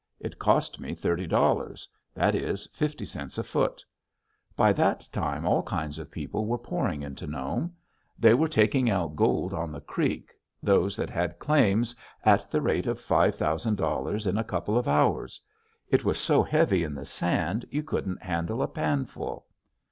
It 0.19 0.39
cost 0.39 0.79
me 0.79 0.95
thirty 0.95 1.27
dollars; 1.27 1.87
that 2.15 2.33
is, 2.33 2.67
fifty 2.73 3.05
cents 3.05 3.37
a 3.37 3.43
foot. 3.43 3.85
By 4.55 4.73
that 4.73 5.07
time 5.11 5.45
all 5.45 5.61
kinds 5.61 5.99
of 5.99 6.09
people 6.09 6.47
were 6.47 6.57
pouring 6.57 7.03
into 7.03 7.27
Nome. 7.27 7.75
They 8.17 8.33
were 8.33 8.47
taking 8.47 8.89
out 8.89 9.15
gold 9.15 9.53
on 9.53 9.71
the 9.71 9.79
creek, 9.79 10.31
those 10.63 10.95
that 10.95 11.11
had 11.11 11.37
claims, 11.37 11.95
at 12.25 12.49
the 12.49 12.63
rate 12.63 12.87
of 12.87 12.99
$5000 12.99 14.25
in 14.25 14.37
a 14.39 14.43
couple 14.43 14.75
of 14.75 14.87
hours. 14.87 15.39
It 15.87 16.03
was 16.03 16.17
so 16.17 16.41
heavy 16.41 16.83
in 16.83 16.95
the 16.95 17.05
sand 17.05 17.67
you 17.69 17.83
couldn't 17.83 18.23
handle 18.23 18.63
a 18.63 18.67
pan 18.67 19.05
full. 19.05 19.45